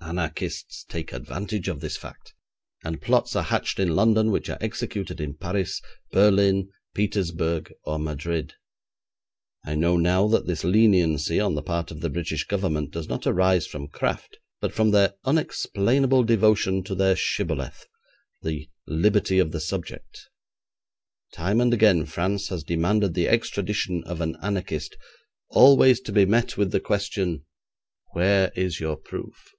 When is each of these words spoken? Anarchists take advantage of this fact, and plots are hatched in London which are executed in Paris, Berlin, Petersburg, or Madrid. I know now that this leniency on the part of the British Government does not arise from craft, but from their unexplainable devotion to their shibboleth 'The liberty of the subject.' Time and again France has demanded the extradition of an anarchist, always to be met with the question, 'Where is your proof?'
Anarchists 0.00 0.84
take 0.88 1.12
advantage 1.12 1.68
of 1.68 1.80
this 1.80 1.98
fact, 1.98 2.32
and 2.82 3.02
plots 3.02 3.36
are 3.36 3.42
hatched 3.42 3.78
in 3.78 3.94
London 3.94 4.30
which 4.30 4.48
are 4.48 4.56
executed 4.58 5.20
in 5.20 5.34
Paris, 5.34 5.82
Berlin, 6.12 6.70
Petersburg, 6.94 7.74
or 7.84 7.98
Madrid. 7.98 8.54
I 9.66 9.74
know 9.74 9.98
now 9.98 10.26
that 10.28 10.46
this 10.46 10.64
leniency 10.64 11.38
on 11.38 11.56
the 11.56 11.62
part 11.62 11.90
of 11.90 12.00
the 12.00 12.08
British 12.08 12.44
Government 12.44 12.90
does 12.90 13.06
not 13.06 13.26
arise 13.26 13.66
from 13.66 13.86
craft, 13.88 14.38
but 14.62 14.72
from 14.72 14.92
their 14.92 15.12
unexplainable 15.24 16.22
devotion 16.22 16.82
to 16.84 16.94
their 16.94 17.14
shibboleth 17.14 17.84
'The 18.40 18.66
liberty 18.86 19.38
of 19.38 19.52
the 19.52 19.60
subject.' 19.60 20.30
Time 21.34 21.60
and 21.60 21.74
again 21.74 22.06
France 22.06 22.48
has 22.48 22.64
demanded 22.64 23.12
the 23.12 23.28
extradition 23.28 24.02
of 24.04 24.22
an 24.22 24.36
anarchist, 24.40 24.96
always 25.50 26.00
to 26.00 26.12
be 26.12 26.24
met 26.24 26.56
with 26.56 26.72
the 26.72 26.80
question, 26.80 27.44
'Where 28.14 28.52
is 28.56 28.80
your 28.80 28.96
proof?' 28.96 29.50